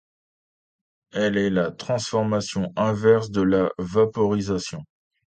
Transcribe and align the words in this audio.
Elle 1.13 1.37
est 1.37 1.51
la 1.51 1.69
transformation 1.69 2.73
inverse 2.75 3.29
de 3.29 3.43
la 3.43 3.69
vaporisation. 3.77 4.83